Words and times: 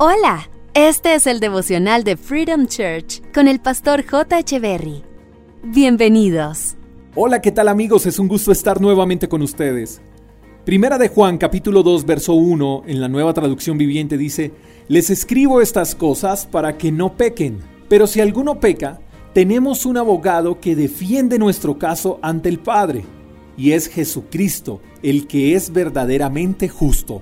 Hola, 0.00 0.48
este 0.74 1.16
es 1.16 1.26
el 1.26 1.40
devocional 1.40 2.04
de 2.04 2.16
Freedom 2.16 2.68
Church 2.68 3.20
con 3.34 3.48
el 3.48 3.58
pastor 3.58 4.06
J. 4.06 4.38
Echeverry. 4.38 5.02
Bienvenidos. 5.64 6.76
Hola, 7.16 7.40
¿qué 7.40 7.50
tal 7.50 7.66
amigos? 7.66 8.06
Es 8.06 8.20
un 8.20 8.28
gusto 8.28 8.52
estar 8.52 8.80
nuevamente 8.80 9.28
con 9.28 9.42
ustedes. 9.42 10.00
Primera 10.64 10.98
de 10.98 11.08
Juan 11.08 11.36
capítulo 11.36 11.82
2 11.82 12.06
verso 12.06 12.34
1 12.34 12.84
en 12.86 13.00
la 13.00 13.08
nueva 13.08 13.34
traducción 13.34 13.76
viviente 13.76 14.16
dice, 14.16 14.52
Les 14.86 15.10
escribo 15.10 15.60
estas 15.60 15.96
cosas 15.96 16.46
para 16.46 16.78
que 16.78 16.92
no 16.92 17.16
pequen, 17.16 17.58
pero 17.88 18.06
si 18.06 18.20
alguno 18.20 18.60
peca, 18.60 19.00
tenemos 19.34 19.84
un 19.84 19.96
abogado 19.96 20.60
que 20.60 20.76
defiende 20.76 21.40
nuestro 21.40 21.76
caso 21.76 22.20
ante 22.22 22.48
el 22.48 22.60
Padre, 22.60 23.02
y 23.56 23.72
es 23.72 23.88
Jesucristo, 23.88 24.80
el 25.02 25.26
que 25.26 25.56
es 25.56 25.72
verdaderamente 25.72 26.68
justo. 26.68 27.20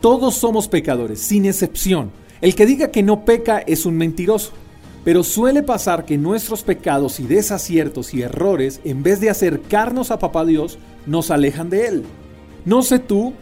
Todos 0.00 0.34
somos 0.34 0.68
pecadores, 0.68 1.20
sin 1.20 1.46
excepción. 1.46 2.10
El 2.40 2.54
que 2.54 2.66
diga 2.66 2.90
que 2.90 3.02
no 3.02 3.24
peca 3.24 3.58
es 3.58 3.86
un 3.86 3.96
mentiroso. 3.96 4.52
Pero 5.04 5.22
suele 5.22 5.62
pasar 5.62 6.04
que 6.04 6.18
nuestros 6.18 6.62
pecados 6.62 7.20
y 7.20 7.26
desaciertos 7.26 8.12
y 8.12 8.22
errores, 8.22 8.80
en 8.84 9.02
vez 9.02 9.20
de 9.20 9.30
acercarnos 9.30 10.10
a 10.10 10.18
Papá 10.18 10.44
Dios, 10.44 10.78
nos 11.06 11.30
alejan 11.30 11.70
de 11.70 11.86
Él. 11.86 12.04
No 12.64 12.82
sé 12.82 12.98
tú, 12.98 13.32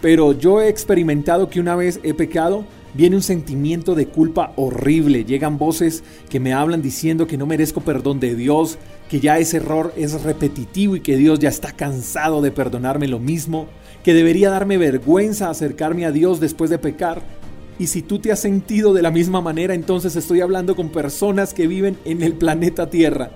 pero 0.00 0.32
yo 0.32 0.60
he 0.60 0.68
experimentado 0.68 1.48
que 1.48 1.60
una 1.60 1.76
vez 1.76 2.00
he 2.02 2.12
pecado, 2.12 2.64
viene 2.92 3.16
un 3.16 3.22
sentimiento 3.22 3.94
de 3.94 4.08
culpa 4.08 4.52
horrible. 4.56 5.24
Llegan 5.24 5.58
voces 5.58 6.02
que 6.28 6.40
me 6.40 6.52
hablan 6.52 6.82
diciendo 6.82 7.28
que 7.28 7.38
no 7.38 7.46
merezco 7.46 7.80
perdón 7.80 8.18
de 8.18 8.34
Dios, 8.34 8.78
que 9.08 9.20
ya 9.20 9.38
ese 9.38 9.58
error 9.58 9.94
es 9.96 10.22
repetitivo 10.22 10.96
y 10.96 11.00
que 11.00 11.16
Dios 11.16 11.38
ya 11.38 11.48
está 11.48 11.70
cansado 11.70 12.42
de 12.42 12.50
perdonarme 12.50 13.06
lo 13.06 13.20
mismo 13.20 13.68
que 14.02 14.14
debería 14.14 14.50
darme 14.50 14.78
vergüenza 14.78 15.50
acercarme 15.50 16.06
a 16.06 16.12
Dios 16.12 16.40
después 16.40 16.70
de 16.70 16.78
pecar. 16.78 17.22
Y 17.78 17.86
si 17.86 18.02
tú 18.02 18.18
te 18.18 18.32
has 18.32 18.40
sentido 18.40 18.92
de 18.92 19.02
la 19.02 19.10
misma 19.10 19.40
manera, 19.40 19.74
entonces 19.74 20.14
estoy 20.16 20.40
hablando 20.40 20.76
con 20.76 20.90
personas 20.90 21.54
que 21.54 21.66
viven 21.66 21.98
en 22.04 22.22
el 22.22 22.34
planeta 22.34 22.90
Tierra. 22.90 23.30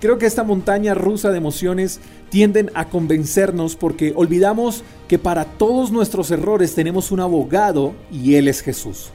Creo 0.00 0.16
que 0.16 0.26
esta 0.26 0.44
montaña 0.44 0.94
rusa 0.94 1.30
de 1.30 1.36
emociones 1.36 2.00
tienden 2.30 2.70
a 2.74 2.88
convencernos 2.88 3.76
porque 3.76 4.14
olvidamos 4.16 4.82
que 5.08 5.18
para 5.18 5.44
todos 5.44 5.92
nuestros 5.92 6.30
errores 6.30 6.74
tenemos 6.74 7.12
un 7.12 7.20
abogado 7.20 7.94
y 8.10 8.36
Él 8.36 8.48
es 8.48 8.62
Jesús. 8.62 9.10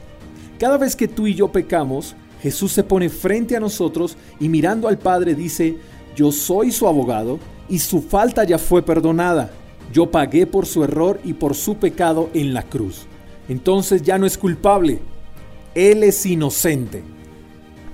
Cada 0.60 0.78
vez 0.78 0.94
que 0.94 1.08
tú 1.08 1.26
y 1.26 1.34
yo 1.34 1.50
pecamos, 1.50 2.14
Jesús 2.40 2.72
se 2.72 2.84
pone 2.84 3.08
frente 3.08 3.56
a 3.56 3.60
nosotros 3.60 4.16
y 4.38 4.48
mirando 4.48 4.86
al 4.86 4.98
Padre 4.98 5.34
dice, 5.34 5.76
yo 6.14 6.30
soy 6.30 6.70
su 6.70 6.86
abogado 6.86 7.40
y 7.68 7.80
su 7.80 8.00
falta 8.00 8.44
ya 8.44 8.58
fue 8.58 8.82
perdonada. 8.82 9.50
Yo 9.92 10.10
pagué 10.10 10.46
por 10.46 10.66
su 10.66 10.84
error 10.84 11.20
y 11.24 11.34
por 11.34 11.54
su 11.54 11.76
pecado 11.76 12.30
en 12.34 12.54
la 12.54 12.62
cruz. 12.62 13.06
Entonces 13.48 14.02
ya 14.02 14.18
no 14.18 14.26
es 14.26 14.36
culpable. 14.38 15.00
Él 15.74 16.02
es 16.02 16.24
inocente. 16.26 17.02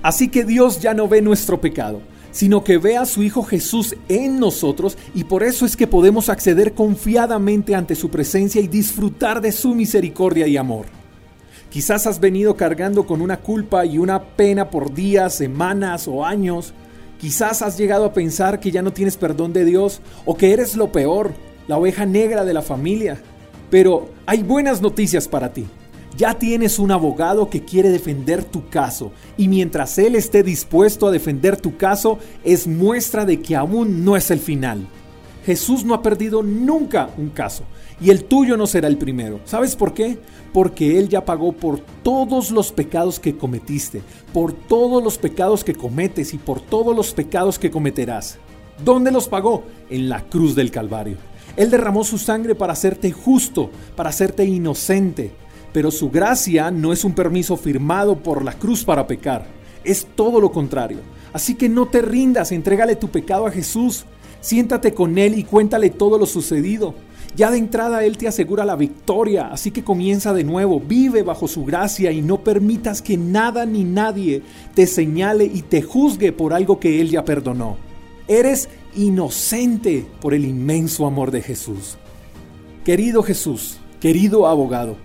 Así 0.01 0.27
que 0.29 0.43
Dios 0.43 0.81
ya 0.81 0.93
no 0.93 1.07
ve 1.07 1.21
nuestro 1.21 1.61
pecado, 1.61 2.01
sino 2.31 2.63
que 2.63 2.77
ve 2.77 2.97
a 2.97 3.05
su 3.05 3.23
Hijo 3.23 3.43
Jesús 3.43 3.95
en 4.09 4.39
nosotros 4.39 4.97
y 5.13 5.23
por 5.23 5.43
eso 5.43 5.65
es 5.65 5.77
que 5.77 5.87
podemos 5.87 6.27
acceder 6.29 6.73
confiadamente 6.73 7.75
ante 7.75 7.95
su 7.95 8.09
presencia 8.09 8.59
y 8.61 8.67
disfrutar 8.67 9.39
de 9.39 9.51
su 9.51 9.75
misericordia 9.75 10.47
y 10.47 10.57
amor. 10.57 10.87
Quizás 11.69 12.05
has 12.05 12.19
venido 12.19 12.55
cargando 12.55 13.07
con 13.07 13.21
una 13.21 13.37
culpa 13.37 13.85
y 13.85 13.97
una 13.97 14.21
pena 14.21 14.69
por 14.69 14.93
días, 14.93 15.35
semanas 15.35 16.07
o 16.07 16.25
años. 16.25 16.73
Quizás 17.19 17.61
has 17.61 17.77
llegado 17.77 18.05
a 18.05 18.13
pensar 18.13 18.59
que 18.59 18.71
ya 18.71 18.81
no 18.81 18.93
tienes 18.93 19.17
perdón 19.17 19.53
de 19.53 19.65
Dios 19.65 20.01
o 20.25 20.35
que 20.35 20.53
eres 20.53 20.75
lo 20.75 20.91
peor, 20.91 21.33
la 21.67 21.77
oveja 21.77 22.05
negra 22.05 22.45
de 22.45 22.53
la 22.53 22.61
familia. 22.61 23.21
Pero 23.69 24.09
hay 24.25 24.43
buenas 24.43 24.81
noticias 24.81 25.27
para 25.27 25.53
ti. 25.53 25.65
Ya 26.15 26.35
tienes 26.35 26.77
un 26.77 26.91
abogado 26.91 27.49
que 27.49 27.63
quiere 27.63 27.89
defender 27.89 28.43
tu 28.43 28.69
caso 28.69 29.11
y 29.35 29.47
mientras 29.47 29.97
él 29.97 30.15
esté 30.15 30.43
dispuesto 30.43 31.07
a 31.07 31.11
defender 31.11 31.57
tu 31.57 31.75
caso 31.75 32.19
es 32.43 32.67
muestra 32.67 33.25
de 33.25 33.41
que 33.41 33.55
aún 33.55 34.05
no 34.05 34.15
es 34.15 34.29
el 34.29 34.39
final. 34.39 34.87
Jesús 35.43 35.83
no 35.83 35.93
ha 35.93 36.03
perdido 36.03 36.43
nunca 36.43 37.09
un 37.17 37.29
caso 37.29 37.63
y 37.99 38.11
el 38.11 38.25
tuyo 38.25 38.57
no 38.57 38.67
será 38.67 38.87
el 38.87 38.97
primero. 38.97 39.39
¿Sabes 39.45 39.75
por 39.75 39.93
qué? 39.93 40.19
Porque 40.53 40.99
Él 40.99 41.09
ya 41.09 41.25
pagó 41.25 41.51
por 41.51 41.79
todos 41.79 42.51
los 42.51 42.71
pecados 42.71 43.19
que 43.19 43.35
cometiste, 43.35 44.03
por 44.33 44.53
todos 44.53 45.03
los 45.03 45.17
pecados 45.17 45.63
que 45.63 45.73
cometes 45.73 46.33
y 46.33 46.37
por 46.37 46.61
todos 46.61 46.95
los 46.95 47.13
pecados 47.13 47.57
que 47.57 47.71
cometerás. 47.71 48.37
¿Dónde 48.85 49.11
los 49.11 49.27
pagó? 49.27 49.63
En 49.89 50.09
la 50.09 50.21
cruz 50.21 50.55
del 50.55 50.71
Calvario. 50.71 51.17
Él 51.55 51.69
derramó 51.69 52.03
su 52.03 52.17
sangre 52.17 52.55
para 52.55 52.73
hacerte 52.73 53.11
justo, 53.11 53.69
para 53.95 54.09
hacerte 54.09 54.43
inocente. 54.45 55.31
Pero 55.71 55.91
su 55.91 56.09
gracia 56.09 56.71
no 56.71 56.93
es 56.93 57.03
un 57.03 57.13
permiso 57.13 57.57
firmado 57.57 58.17
por 58.17 58.43
la 58.43 58.53
cruz 58.53 58.83
para 58.83 59.07
pecar. 59.07 59.45
Es 59.83 60.07
todo 60.15 60.39
lo 60.39 60.51
contrario. 60.51 60.99
Así 61.33 61.55
que 61.55 61.69
no 61.69 61.87
te 61.87 62.01
rindas, 62.01 62.51
entrégale 62.51 62.95
tu 62.95 63.09
pecado 63.09 63.47
a 63.47 63.51
Jesús. 63.51 64.05
Siéntate 64.39 64.93
con 64.93 65.17
Él 65.17 65.37
y 65.37 65.43
cuéntale 65.43 65.89
todo 65.89 66.17
lo 66.17 66.25
sucedido. 66.25 66.93
Ya 67.35 67.49
de 67.49 67.57
entrada 67.57 68.03
Él 68.03 68.17
te 68.17 68.27
asegura 68.27 68.65
la 68.65 68.75
victoria, 68.75 69.47
así 69.47 69.71
que 69.71 69.83
comienza 69.83 70.33
de 70.33 70.43
nuevo, 70.43 70.79
vive 70.79 71.23
bajo 71.23 71.47
su 71.47 71.65
gracia 71.65 72.11
y 72.11 72.21
no 72.21 72.43
permitas 72.43 73.01
que 73.01 73.17
nada 73.17 73.65
ni 73.65 73.83
nadie 73.83 74.43
te 74.75 74.85
señale 74.85 75.45
y 75.45 75.63
te 75.63 75.81
juzgue 75.81 76.31
por 76.31 76.53
algo 76.53 76.79
que 76.79 77.01
Él 77.01 77.09
ya 77.09 77.25
perdonó. 77.25 77.92
Eres 78.27 78.69
inocente 78.95 80.05
por 80.21 80.33
el 80.33 80.45
inmenso 80.45 81.05
amor 81.05 81.31
de 81.31 81.41
Jesús. 81.41 81.97
Querido 82.85 83.21
Jesús, 83.21 83.79
querido 83.99 84.47
abogado, 84.47 84.95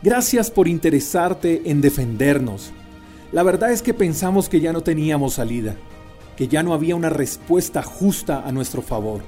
gracias 0.00 0.50
por 0.50 0.68
interesarte 0.68 1.62
en 1.64 1.80
defendernos. 1.80 2.70
La 3.32 3.42
verdad 3.42 3.72
es 3.72 3.82
que 3.82 3.94
pensamos 3.94 4.48
que 4.48 4.60
ya 4.60 4.72
no 4.72 4.82
teníamos 4.82 5.34
salida, 5.34 5.74
que 6.36 6.46
ya 6.46 6.62
no 6.62 6.72
había 6.72 6.94
una 6.94 7.10
respuesta 7.10 7.82
justa 7.82 8.44
a 8.46 8.52
nuestro 8.52 8.80
favor. 8.80 9.22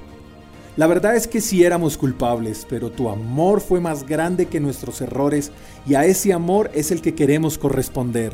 La 0.77 0.87
verdad 0.87 1.17
es 1.17 1.27
que 1.27 1.41
sí 1.41 1.65
éramos 1.65 1.97
culpables, 1.97 2.65
pero 2.69 2.89
tu 2.89 3.09
amor 3.09 3.59
fue 3.59 3.81
más 3.81 4.07
grande 4.07 4.45
que 4.45 4.61
nuestros 4.61 5.01
errores 5.01 5.51
y 5.85 5.95
a 5.95 6.05
ese 6.05 6.31
amor 6.31 6.71
es 6.73 6.91
el 6.91 7.01
que 7.01 7.15
queremos 7.15 7.57
corresponder. 7.57 8.33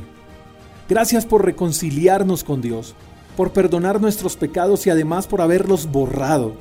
Gracias 0.88 1.26
por 1.26 1.44
reconciliarnos 1.44 2.44
con 2.44 2.62
Dios 2.62 2.96
por 3.38 3.52
perdonar 3.52 4.02
nuestros 4.02 4.36
pecados 4.36 4.86
y 4.88 4.90
además 4.90 5.28
por 5.28 5.42
haberlos 5.42 5.90
borrado. 5.90 6.56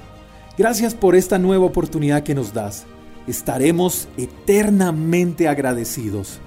Gracias 0.56 0.94
por 0.94 1.16
esta 1.16 1.38
nueva 1.38 1.64
oportunidad 1.64 2.22
que 2.22 2.34
nos 2.34 2.52
das. 2.52 2.84
Estaremos 3.26 4.06
eternamente 4.16 5.48
agradecidos. 5.48 6.38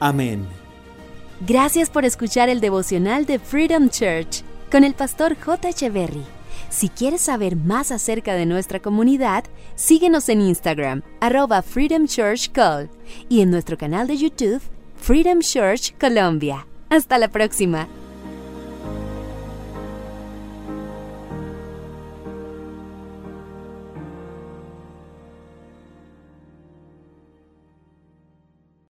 Amén. 0.00 0.46
Gracias 1.46 1.90
por 1.90 2.04
escuchar 2.04 2.48
el 2.48 2.60
devocional 2.60 3.26
de 3.26 3.38
Freedom 3.38 3.90
Church 3.90 4.42
con 4.70 4.84
el 4.84 4.94
pastor 4.94 5.36
J. 5.38 5.68
Echeverry. 5.68 6.24
Si 6.70 6.88
quieres 6.88 7.20
saber 7.20 7.56
más 7.56 7.90
acerca 7.90 8.34
de 8.34 8.46
nuestra 8.46 8.80
comunidad, 8.80 9.44
síguenos 9.74 10.28
en 10.28 10.42
Instagram, 10.42 11.02
arroba 11.20 11.62
Freedom 11.62 12.06
Church 12.06 12.50
Call, 12.52 12.88
y 13.28 13.40
en 13.40 13.50
nuestro 13.50 13.76
canal 13.76 14.06
de 14.06 14.16
YouTube, 14.16 14.62
Freedom 14.96 15.40
Church 15.40 15.94
Colombia. 15.98 16.66
Hasta 16.88 17.18
la 17.18 17.28
próxima. 17.28 17.88